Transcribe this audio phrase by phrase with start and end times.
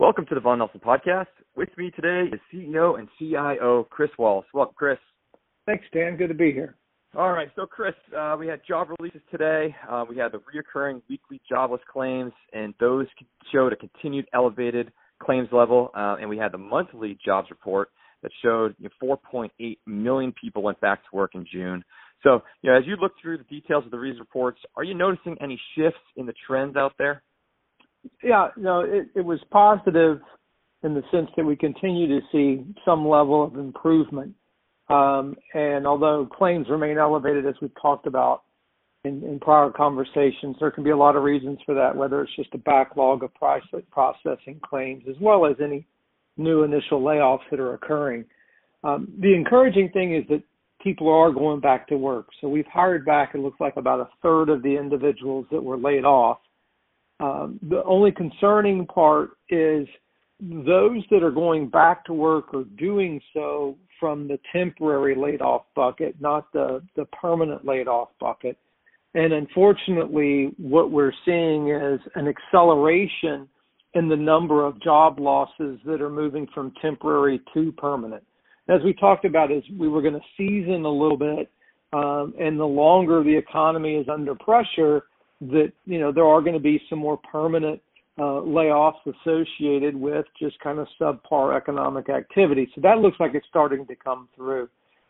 [0.00, 1.26] Welcome to the Vaughan Nelson Podcast.
[1.56, 4.46] With me today is CEO and CIO Chris Wallace.
[4.52, 4.98] Welcome, Chris.
[5.66, 6.16] Thanks, Dan.
[6.16, 6.74] Good to be here.
[7.16, 9.72] All right, so Chris, uh, we had job releases today.
[9.88, 13.06] Uh, we had the reoccurring weekly jobless claims, and those
[13.52, 14.90] showed a continued elevated
[15.22, 15.92] claims level.
[15.96, 17.90] Uh, and we had the monthly jobs report
[18.24, 21.84] that showed you know, 4.8 million people went back to work in June.
[22.24, 24.94] So, you know, as you look through the details of the these reports, are you
[24.94, 27.22] noticing any shifts in the trends out there?
[28.22, 30.20] Yeah, no, it, it was positive
[30.82, 34.34] in the sense that we continue to see some level of improvement.
[34.88, 38.42] Um, and although claims remain elevated, as we've talked about
[39.04, 42.36] in, in prior conversations, there can be a lot of reasons for that, whether it's
[42.36, 45.86] just a backlog of processing claims, as well as any
[46.36, 48.24] new initial layoffs that are occurring.
[48.82, 50.42] Um, the encouraging thing is that
[50.82, 52.26] people are going back to work.
[52.40, 55.78] So we've hired back, it looks like about a third of the individuals that were
[55.78, 56.38] laid off.
[57.20, 59.86] Um, the only concerning part is
[60.40, 65.62] those that are going back to work are doing so from the temporary laid off
[65.74, 68.58] bucket, not the, the permanent laid off bucket.
[69.14, 73.48] And unfortunately, what we're seeing is an acceleration
[73.94, 78.24] in the number of job losses that are moving from temporary to permanent.
[78.68, 81.50] As we talked about, is we were going to season a little bit,
[81.92, 85.04] um, and the longer the economy is under pressure,
[85.40, 87.80] that you know there are going to be some more permanent
[88.18, 92.70] uh, layoffs associated with just kind of subpar economic activity.
[92.74, 94.68] So that looks like it's starting to come through.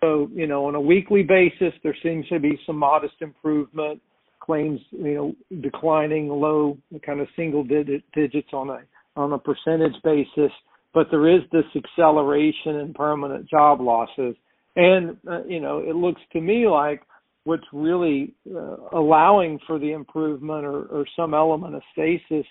[0.00, 4.00] So, you know, on a weekly basis, there seems to be some modest improvement.
[4.40, 8.80] Claims, you know, declining low, kind of single digit digits on a
[9.16, 10.52] on a percentage basis,
[10.94, 14.36] but there is this acceleration in permanent job losses,
[14.76, 17.02] and uh, you know, it looks to me like
[17.46, 22.44] what's really uh, allowing for the improvement or, or some element of stasis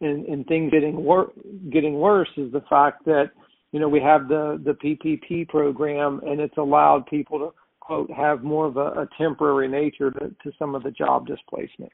[0.00, 1.32] in, in things getting wor-
[1.72, 3.30] getting worse is the fact that
[3.72, 8.42] you know we have the the PPP program and it's allowed people to quote have
[8.42, 11.92] more of a, a temporary nature to, to some of the job displacement.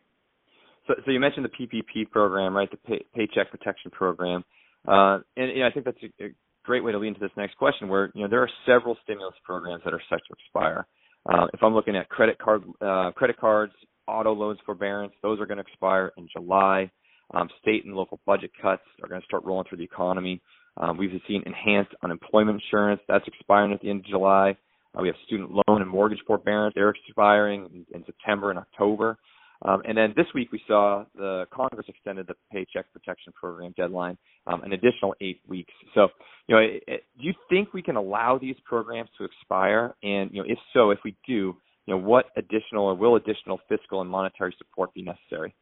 [0.88, 2.70] So, so you mentioned the PPP program, right?
[2.70, 4.44] The pay, Paycheck Protection Program,
[4.88, 6.28] uh, and you know, I think that's a, a
[6.64, 9.34] great way to lead into this next question, where you know there are several stimulus
[9.44, 10.86] programs that are set to expire.
[11.28, 13.72] Uh, if I'm looking at credit card, uh, credit cards,
[14.06, 16.90] auto loans forbearance, those are going to expire in July.
[17.32, 20.40] Um, state and local budget cuts are going to start rolling through the economy.
[20.76, 24.56] Um, we've seen enhanced unemployment insurance that's expiring at the end of July.
[24.96, 29.16] Uh, we have student loan and mortgage forbearance; they're expiring in, in September and October.
[29.62, 34.16] Um, and then this week we saw the Congress extended the Paycheck Protection Program deadline
[34.46, 35.72] um, an additional eight weeks.
[35.94, 36.08] So,
[36.46, 39.94] you know, it, it, do you think we can allow these programs to expire?
[40.02, 41.56] And you know, if so, if we do,
[41.86, 45.54] you know, what additional or will additional fiscal and monetary support be necessary?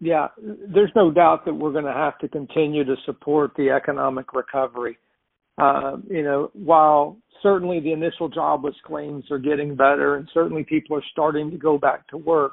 [0.00, 4.32] Yeah, there's no doubt that we're going to have to continue to support the economic
[4.32, 4.98] recovery.
[5.60, 10.96] Uh, you know, while certainly the initial jobless claims are getting better and certainly people
[10.96, 12.52] are starting to go back to work,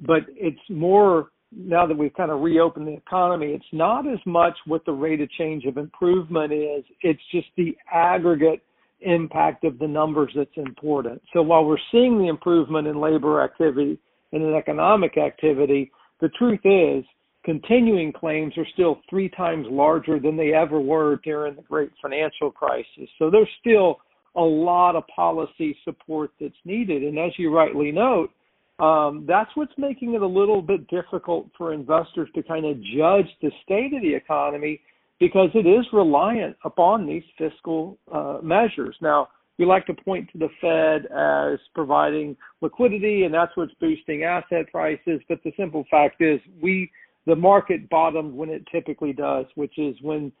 [0.00, 4.56] but it's more now that we've kind of reopened the economy, it's not as much
[4.66, 8.62] what the rate of change of improvement is, it's just the aggregate
[9.00, 11.20] impact of the numbers that's important.
[11.32, 13.98] So while we're seeing the improvement in labor activity
[14.32, 15.90] and in economic activity,
[16.20, 17.04] the truth is
[17.44, 22.50] continuing claims are still three times larger than they ever were during the great financial
[22.50, 23.08] crisis.
[23.18, 23.96] So there's still
[24.36, 27.02] a lot of policy support that's needed.
[27.02, 28.30] And as you rightly note,
[28.80, 33.26] um, that's what's making it a little bit difficult for investors to kind of judge
[33.42, 34.80] the state of the economy
[35.18, 38.96] because it is reliant upon these fiscal uh, measures.
[39.02, 44.24] Now, we like to point to the Fed as providing liquidity, and that's what's boosting
[44.24, 45.20] asset prices.
[45.28, 46.90] But the simple fact is, we
[47.26, 50.32] the market bottomed when it typically does, which is when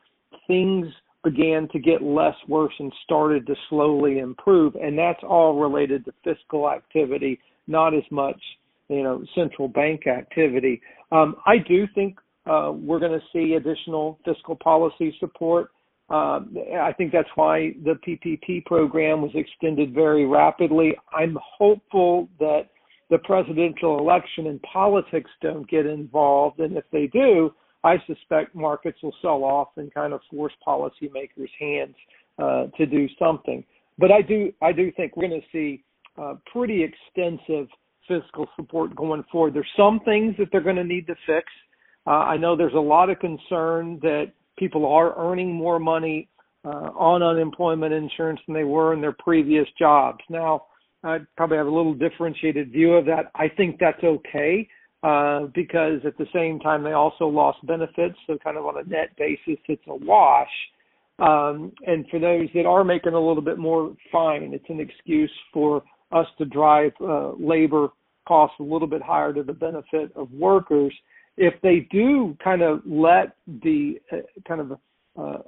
[0.46, 0.86] things
[1.22, 6.12] began to get less worse and started to slowly improve, and that's all related to
[6.24, 7.38] fiscal activity
[7.70, 8.40] not as much,
[8.88, 10.82] you know, central bank activity.
[11.12, 15.70] Um, I do think uh, we're going to see additional fiscal policy support.
[16.10, 16.40] Uh,
[16.82, 20.92] I think that's why the PPP program was extended very rapidly.
[21.16, 22.62] I'm hopeful that
[23.10, 28.98] the presidential election and politics don't get involved, and if they do, I suspect markets
[29.02, 31.94] will sell off and kind of force policymakers' hands
[32.38, 33.64] uh, to do something.
[33.98, 35.84] But I do, I do think we're going to see
[36.20, 37.68] uh, pretty extensive
[38.08, 39.54] fiscal support going forward.
[39.54, 41.46] There's some things that they're going to need to fix.
[42.06, 46.28] Uh, I know there's a lot of concern that people are earning more money
[46.64, 50.18] uh, on unemployment insurance than they were in their previous jobs.
[50.28, 50.64] Now,
[51.02, 53.30] I probably have a little differentiated view of that.
[53.34, 54.68] I think that's okay.
[55.02, 58.16] Uh, because at the same time they also lost benefits.
[58.26, 60.48] So kind of on a net basis, it's a wash.
[61.18, 64.54] Um, and for those that are making a little bit more, fine.
[64.54, 65.82] It's an excuse for
[66.12, 67.88] us to drive uh, labor
[68.26, 70.94] costs a little bit higher to the benefit of workers.
[71.36, 74.78] If they do kind of let the uh, kind of
[75.18, 75.42] uh,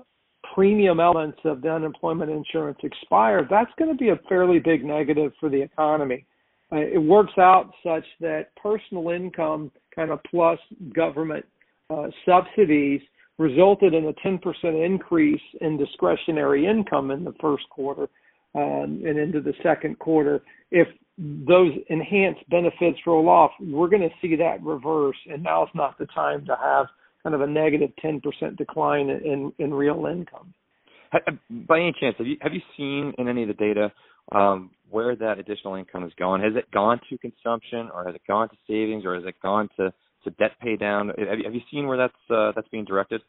[0.54, 5.32] premium elements of the unemployment insurance expire, that's going to be a fairly big negative
[5.40, 6.26] for the economy.
[6.72, 10.58] Uh, it works out such that personal income kind of plus
[10.94, 11.44] government
[11.90, 13.00] uh, subsidies
[13.38, 14.40] resulted in a 10%
[14.86, 18.08] increase in discretionary income in the first quarter
[18.54, 20.40] um, and into the second quarter.
[20.70, 20.88] If
[21.18, 25.98] those enhanced benefits roll off, we're going to see that reverse, and now is not
[25.98, 26.86] the time to have
[27.22, 30.54] kind of a negative 10% decline in, in real income.
[31.68, 33.92] By any chance, have you have you seen in any of the data
[34.30, 36.40] um, where that additional income has gone?
[36.40, 39.68] Has it gone to consumption, or has it gone to savings, or has it gone
[39.78, 39.92] to
[40.24, 41.08] to debt pay down?
[41.08, 43.22] Have you, have you seen where that's uh, that's being directed?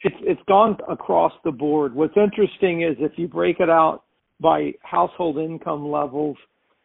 [0.00, 1.94] It's it's gone across the board.
[1.94, 4.02] What's interesting is if you break it out
[4.40, 6.36] by household income levels,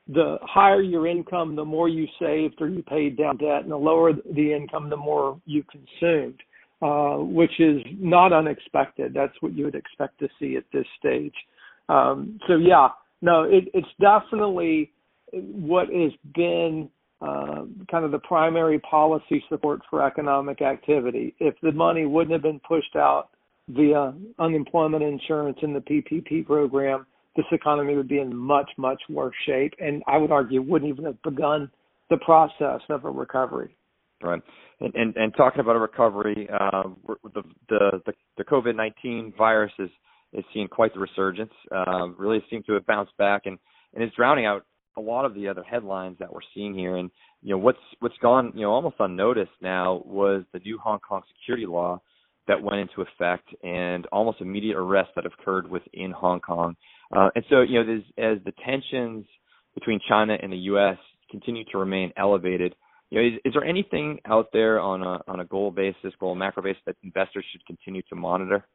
[0.07, 3.77] the higher your income, the more you saved or you paid down debt, and the
[3.77, 6.39] lower the income, the more you consumed,
[6.81, 9.13] uh, which is not unexpected.
[9.13, 11.33] That's what you would expect to see at this stage.
[11.89, 12.89] Um, so yeah,
[13.21, 14.91] no, it, it's definitely
[15.31, 16.89] what has been
[17.21, 21.35] uh, kind of the primary policy support for economic activity.
[21.39, 23.29] If the money wouldn't have been pushed out
[23.69, 27.05] via unemployment insurance in the PPP program,
[27.35, 31.05] this economy would be in much, much worse shape, and I would argue wouldn't even
[31.05, 31.69] have begun
[32.09, 33.75] the process of a recovery.
[34.21, 34.41] Right,
[34.79, 36.83] and and, and talking about a recovery, uh,
[37.35, 39.89] the the the, the COVID nineteen virus is
[40.33, 41.53] is seeing quite the resurgence.
[41.73, 43.57] Uh, really seems to have bounced back and
[43.93, 44.65] and is drowning out
[44.97, 46.97] a lot of the other headlines that we're seeing here.
[46.97, 47.09] And
[47.41, 51.21] you know what's what's gone you know almost unnoticed now was the new Hong Kong
[51.37, 52.01] security law
[52.47, 56.75] that went into effect and almost immediate arrests that occurred within Hong Kong.
[57.15, 59.25] Uh, and so you know as the tensions
[59.75, 60.97] between China and the U.S.
[61.29, 62.73] continue to remain elevated.
[63.09, 66.35] You know, is, is there anything out there on a on a goal basis, goal
[66.35, 68.65] macro basis that investors should continue to monitor?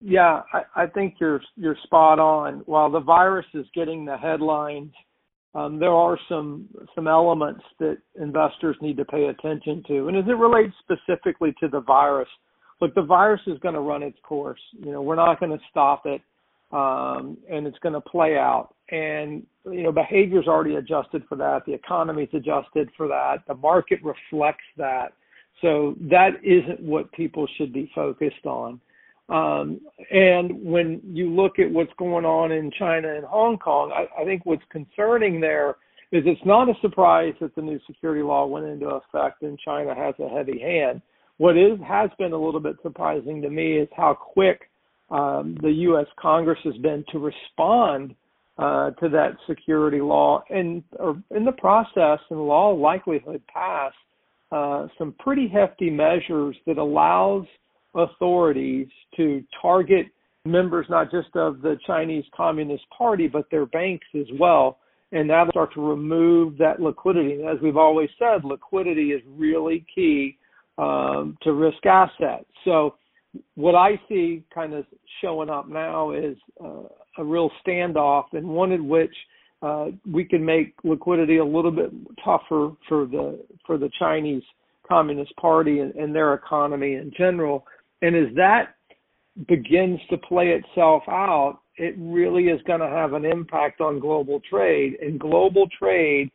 [0.00, 2.62] Yeah, I, I think you're you're spot on.
[2.66, 4.92] While the virus is getting the headlines,
[5.54, 10.08] um, there are some some elements that investors need to pay attention to.
[10.08, 12.28] And as it relates specifically to the virus,
[12.80, 14.60] look, the virus is going to run its course.
[14.78, 16.20] You know, we're not going to stop it,
[16.72, 18.74] um, and it's going to play out.
[18.90, 21.62] And you know, behavior's already adjusted for that.
[21.66, 23.38] The economy's adjusted for that.
[23.48, 25.14] The market reflects that.
[25.62, 28.78] So that isn't what people should be focused on.
[29.28, 29.80] Um,
[30.10, 34.24] and when you look at what's going on in China and Hong Kong, I, I
[34.24, 35.76] think what's concerning there
[36.12, 39.94] is it's not a surprise that the new security law went into effect and China
[39.94, 41.02] has a heavy hand.
[41.38, 44.70] What is has been a little bit surprising to me is how quick
[45.10, 46.06] um, the U.S.
[46.18, 48.14] Congress has been to respond
[48.58, 53.92] uh, to that security law, and or in the process, in all likelihood, pass
[54.50, 57.44] uh, some pretty hefty measures that allows
[57.96, 60.06] authorities to target
[60.44, 64.78] members not just of the Chinese Communist Party but their banks as well,
[65.12, 67.32] and that'll start to remove that liquidity.
[67.32, 70.38] And as we've always said, liquidity is really key
[70.78, 72.46] um, to risk assets.
[72.64, 72.94] So
[73.54, 74.84] what I see kind of
[75.22, 76.84] showing up now is uh,
[77.18, 79.14] a real standoff, and one in which
[79.62, 81.90] uh, we can make liquidity a little bit
[82.24, 84.42] tougher for the for the Chinese
[84.86, 87.64] Communist Party and, and their economy in general.
[88.02, 88.74] And as that
[89.48, 94.40] begins to play itself out, it really is going to have an impact on global
[94.48, 94.96] trade.
[95.00, 96.30] And global trade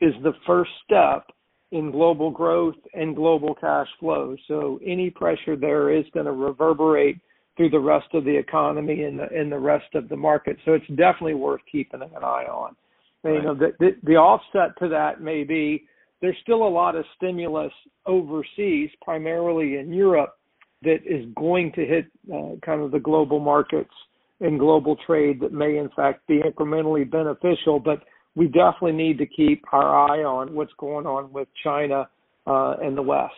[0.00, 1.26] is the first step
[1.70, 4.36] in global growth and global cash flow.
[4.46, 7.18] So any pressure there is going to reverberate
[7.56, 10.58] through the rest of the economy and the, and the rest of the market.
[10.64, 12.76] So it's definitely worth keeping an eye on.
[13.22, 13.34] Right.
[13.34, 15.84] You know, the, the, the offset to that may be
[16.20, 17.72] there's still a lot of stimulus
[18.06, 20.38] overseas, primarily in Europe,
[20.82, 23.92] that is going to hit uh, kind of the global markets
[24.40, 27.78] and global trade that may in fact be incrementally beneficial.
[27.78, 28.02] But
[28.34, 32.08] we definitely need to keep our eye on what's going on with China
[32.46, 33.34] uh, and the West.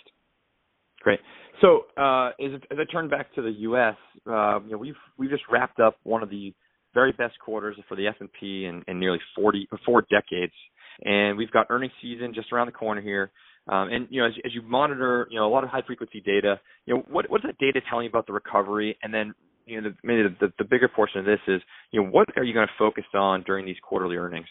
[1.01, 1.21] Great.
[1.61, 3.95] So, uh, as, as I turn back to the U.S.,
[4.27, 6.55] uh, you know, we've we've just wrapped up one of the
[6.95, 10.53] very best quarters for the S&P in, in nearly 40 four decades,
[11.05, 13.31] and we've got earnings season just around the corner here.
[13.67, 16.21] Um, and you know, as, as you monitor, you know, a lot of high frequency
[16.21, 18.97] data, you know, what what is that data telling you about the recovery?
[19.03, 19.35] And then,
[19.67, 22.45] you know, the, maybe the, the bigger portion of this is, you know, what are
[22.45, 24.49] you going to focus on during these quarterly earnings?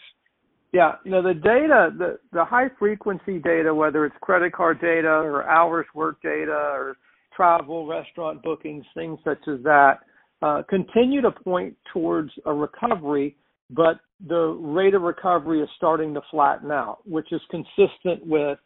[0.72, 5.08] Yeah, you know the data, the the high frequency data, whether it's credit card data
[5.08, 6.96] or hours work data or
[7.36, 10.00] travel, restaurant bookings, things such as that,
[10.42, 13.36] uh, continue to point towards a recovery,
[13.70, 18.58] but the rate of recovery is starting to flatten out, which is consistent with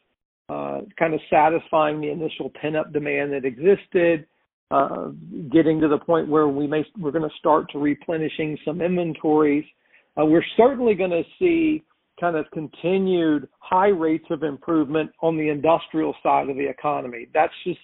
[0.48, 4.26] uh, kind of satisfying the initial pent-up demand that existed,
[4.70, 5.08] uh,
[5.50, 9.64] getting to the point where we may we're going to start to replenishing some inventories.
[10.20, 11.82] Uh, we're certainly going to see
[12.20, 17.28] kind of continued high rates of improvement on the industrial side of the economy.
[17.32, 17.78] That's just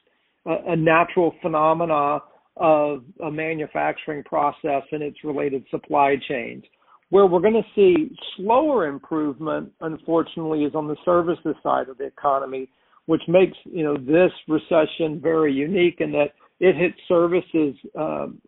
[0.46, 2.20] a, a natural phenomena
[2.56, 6.64] of a manufacturing process and its related supply chains.
[7.10, 12.04] Where we're going to see slower improvement, unfortunately, is on the services side of the
[12.04, 12.68] economy,
[13.06, 18.40] which makes you know this recession very unique in that it hit services um,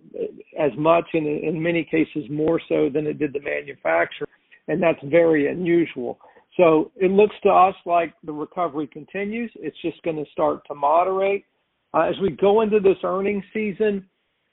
[0.59, 4.31] as much and in many cases more so than it did the manufacturing
[4.69, 6.19] and that's very unusual.
[6.57, 9.51] So it looks to us like the recovery continues.
[9.57, 11.45] It's just going to start to moderate.
[11.95, 14.07] Uh, as we go into this earnings season,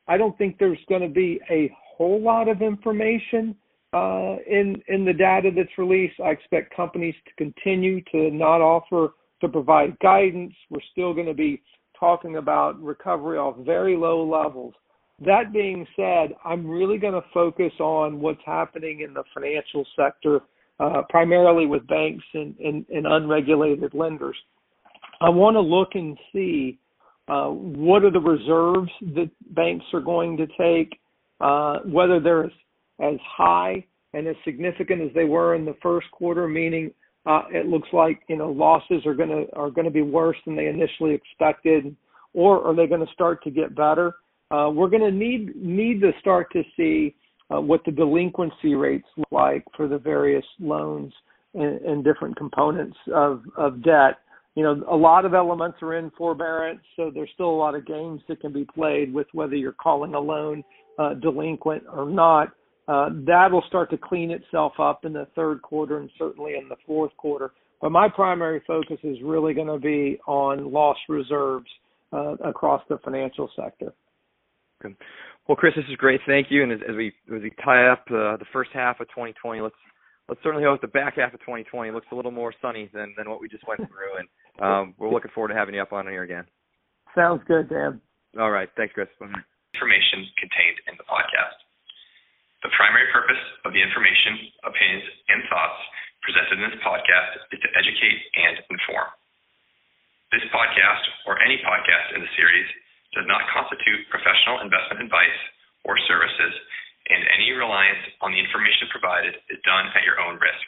[0.07, 3.55] I don't think there's going to be a whole lot of information
[3.93, 6.19] uh, in in the data that's released.
[6.19, 10.53] I expect companies to continue to not offer to provide guidance.
[10.69, 11.61] We're still going to be
[11.99, 14.73] talking about recovery off very low levels.
[15.19, 20.41] That being said, I'm really going to focus on what's happening in the financial sector,
[20.79, 24.35] uh, primarily with banks and, and, and, unregulated lenders.
[25.21, 26.79] I want to look and see
[27.27, 30.99] uh, what are the reserves that banks are going to take,
[31.39, 32.51] uh, whether they're
[32.99, 36.91] as, high and as significant as they were in the first quarter, meaning
[37.25, 39.15] uh, it looks like you know losses are
[39.85, 41.95] to be worse than they initially expected,
[42.33, 44.15] or are they going to start to get better?
[44.53, 47.15] uh, we're going to need to start to see
[47.53, 51.11] uh, what the delinquency rates look like for the various loans
[51.55, 53.41] and, different components of,
[53.83, 54.19] debt.
[54.55, 57.85] You know, a lot of elements are in forbearance, so there's still a lot of
[57.87, 60.63] games that can be played with whether you're calling a loan
[61.21, 62.49] delinquent or not.
[62.87, 66.75] Uh, that'll start to clean itself up in the third quarter and certainly in the
[66.85, 67.51] fourth quarter.
[67.81, 71.67] But my primary focus is really going to be on loss reserves
[72.11, 73.93] uh, across the financial sector.
[75.47, 76.21] Well, Chris, this is great.
[76.25, 76.63] Thank you.
[76.63, 79.75] And as, as we as we tie up uh, the first half of 2020, let's
[80.27, 83.29] let's certainly hope the back half of 2020 looks a little more sunny than than
[83.29, 84.19] what we just went through.
[84.19, 84.27] And
[84.61, 86.45] um, we're looking forward to having you up on here again.
[87.15, 88.01] Sounds good, Dan.
[88.39, 88.69] All right.
[88.75, 89.07] Thanks, Chris.
[89.19, 91.62] Information contained in the podcast.
[92.63, 95.83] The primary purpose of the information, opinions, and thoughts
[96.23, 99.11] presented in this podcast is to educate and inform.
[100.31, 102.69] This podcast, or any podcast in the series,
[103.11, 105.39] does not constitute professional investment advice
[105.83, 106.55] or services,
[107.11, 110.67] and any reliance on the information provided is done at your own risk.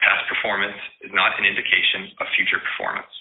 [0.00, 3.12] Past performance is not an indication of future performance.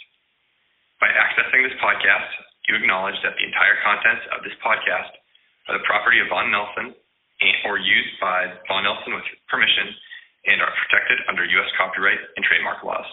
[1.04, 2.32] By accessing this podcast,
[2.72, 5.12] you acknowledge that the entire contents of this podcast
[5.68, 6.96] are the property of Vaughan Nelson
[7.66, 9.92] or used by Vaughan Nelson with permission
[10.46, 11.72] and are protected under U.S.
[11.80, 13.08] copyright and trademark laws.